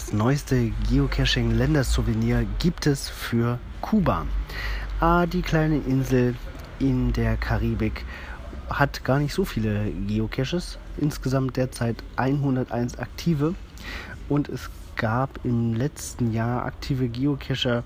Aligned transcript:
Das 0.00 0.14
neueste 0.14 0.72
Geocaching-Ländersouvenir 0.88 2.46
gibt 2.58 2.86
es 2.86 3.10
für 3.10 3.58
Kuba. 3.82 4.24
Ah, 4.98 5.26
die 5.26 5.42
kleine 5.42 5.76
Insel 5.76 6.34
in 6.78 7.12
der 7.12 7.36
Karibik 7.36 8.06
hat 8.70 9.04
gar 9.04 9.18
nicht 9.18 9.34
so 9.34 9.44
viele 9.44 9.90
Geocaches. 9.90 10.78
Insgesamt 10.96 11.58
derzeit 11.58 11.96
101 12.16 12.98
aktive. 12.98 13.54
Und 14.30 14.48
es 14.48 14.70
gab 14.96 15.38
im 15.44 15.74
letzten 15.74 16.32
Jahr 16.32 16.64
aktive 16.64 17.08
Geocacher 17.08 17.84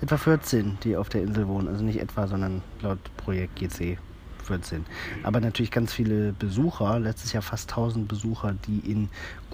etwa 0.00 0.16
14, 0.18 0.78
die 0.84 0.96
auf 0.96 1.08
der 1.08 1.22
Insel 1.22 1.48
wohnen. 1.48 1.66
Also 1.66 1.82
nicht 1.82 1.98
etwa, 1.98 2.28
sondern 2.28 2.62
laut 2.80 3.00
Projekt 3.16 3.56
GC 3.56 3.98
14. 4.44 4.86
Aber 5.24 5.40
natürlich 5.40 5.72
ganz 5.72 5.92
viele 5.92 6.32
Besucher, 6.32 7.00
letztes 7.00 7.32
Jahr 7.32 7.42
fast 7.42 7.70
1000 7.70 8.06
Besucher, 8.06 8.54
die 8.68 8.78
in 8.90 9.08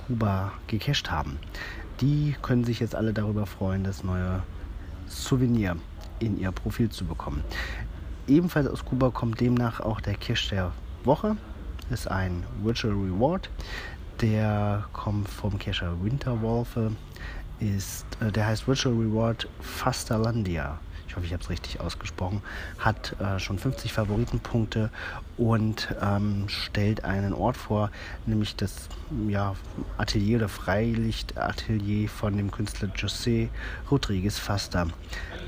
Kuba 0.07 0.53
gecached 0.67 1.11
haben. 1.11 1.39
Die 2.01 2.37
können 2.43 2.65
sich 2.65 2.81
jetzt 2.81 2.95
alle 2.95 3.13
darüber 3.13 3.47
freuen, 3.47 3.85
das 3.85 4.05
neue 4.05 4.43
Souvenir 5.09 5.77
in 6.19 6.39
ihr 6.39 6.53
Profil 6.53 6.91
zu 6.91 7.05
bekommen. 7.05 7.43
Ebenfalls 8.27 8.67
aus 8.67 8.85
Kuba 8.85 9.11
kommt 9.11 9.41
demnach 9.41 9.81
auch 9.81 10.01
der 10.01 10.15
Cache 10.15 10.51
der 10.51 10.73
Woche. 11.05 11.37
Ist 11.91 12.11
ein 12.11 12.45
Virtual 12.63 12.93
Reward. 12.93 13.49
Der 14.21 14.85
kommt 14.93 15.29
vom 15.29 15.59
Cacher 15.59 16.03
Winterwolfe. 16.03 16.93
Ist, 17.61 18.07
äh, 18.21 18.31
der 18.31 18.47
heißt 18.47 18.67
Virtual 18.67 18.95
Reward 18.95 19.49
Fasterlandia 19.61 20.79
ich 21.17 21.19
hoffe, 21.19 21.27
ich 21.27 21.33
habe 21.33 21.43
es 21.43 21.51
richtig 21.51 21.81
ausgesprochen, 21.81 22.43
hat 22.79 23.19
äh, 23.21 23.39
schon 23.39 23.59
50 23.59 23.91
Favoritenpunkte 23.91 24.91
und 25.39 25.95
ähm, 26.03 26.45
stellt 26.49 27.05
einen 27.05 27.33
Ort 27.33 27.57
vor, 27.57 27.91
nämlich 28.27 28.55
das 28.55 28.89
ja, 29.27 29.55
Atelier 29.97 30.37
oder 30.37 30.49
Freilichtatelier 30.51 32.11
von 32.11 32.37
dem 32.37 32.51
Künstler 32.51 32.91
José 32.95 33.49
Rodriguez 33.91 34.39
Faster, 34.39 34.89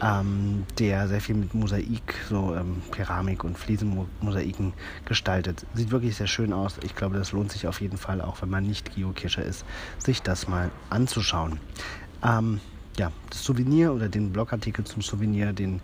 ähm, 0.02 0.64
der 0.78 1.06
sehr 1.06 1.20
viel 1.20 1.34
mit 1.34 1.52
Mosaik, 1.52 2.14
so 2.30 2.54
ähm, 2.54 2.80
Keramik 2.90 3.44
und 3.44 3.58
Fliesenmosaiken 3.58 4.72
gestaltet. 5.04 5.66
Sieht 5.74 5.90
wirklich 5.90 6.16
sehr 6.16 6.28
schön 6.28 6.54
aus. 6.54 6.76
Ich 6.82 6.94
glaube, 6.94 7.18
das 7.18 7.32
lohnt 7.32 7.52
sich 7.52 7.66
auf 7.66 7.82
jeden 7.82 7.98
Fall, 7.98 8.22
auch 8.22 8.40
wenn 8.40 8.48
man 8.48 8.64
nicht 8.64 8.94
Geocacher 8.94 9.42
ist, 9.42 9.66
sich 9.98 10.22
das 10.22 10.48
mal 10.48 10.70
anzuschauen. 10.88 11.60
Ähm, 12.24 12.60
ja, 12.98 13.12
das 13.30 13.44
Souvenir 13.44 13.92
oder 13.92 14.08
den 14.08 14.32
Blogartikel 14.32 14.84
zum 14.84 15.02
Souvenir, 15.02 15.52
den, 15.52 15.80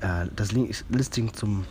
äh, 0.00 0.26
das 0.34 0.52
Listing 0.52 1.32
zum, 1.34 1.64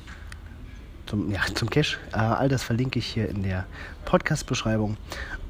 zum, 1.06 1.32
ja, 1.32 1.42
zum 1.56 1.70
Cache, 1.70 1.98
äh, 2.12 2.18
all 2.18 2.50
das 2.50 2.64
verlinke 2.64 3.00
ich 3.00 3.06
hier 3.06 3.30
in 3.30 3.44
der 3.44 3.66
Podcast-Beschreibung 4.06 4.98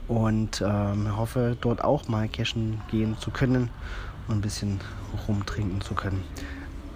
und 0.07 0.63
ähm, 0.65 1.17
hoffe, 1.17 1.57
dort 1.59 1.83
auch 1.83 2.07
mal 2.07 2.27
cashen 2.27 2.81
gehen 2.91 3.17
zu 3.17 3.31
können 3.31 3.69
und 4.27 4.35
ein 4.35 4.41
bisschen 4.41 4.80
rumtrinken 5.27 5.81
zu 5.81 5.95
können. 5.95 6.23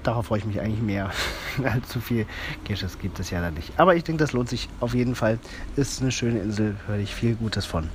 Darauf 0.03 0.27
freue 0.27 0.39
ich 0.39 0.45
mich 0.45 0.61
eigentlich 0.61 0.81
mehr. 0.81 1.11
Allzu 1.63 1.99
viel 1.99 2.25
Caches 2.65 2.99
gibt 2.99 3.19
es 3.19 3.31
ja 3.31 3.41
da 3.41 3.51
nicht. 3.51 3.73
Aber 3.77 3.95
ich 3.95 4.03
denke, 4.03 4.23
das 4.23 4.31
lohnt 4.31 4.47
sich 4.47 4.69
auf 4.79 4.93
jeden 4.93 5.15
Fall. 5.15 5.39
Ist 5.75 6.01
eine 6.01 6.11
schöne 6.11 6.39
Insel, 6.39 6.77
höre 6.87 6.99
ich 6.99 7.13
viel 7.13 7.35
Gutes 7.35 7.65
von. 7.65 7.89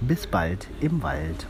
Bis 0.00 0.26
bald 0.26 0.68
im 0.80 1.02
Wald. 1.02 1.46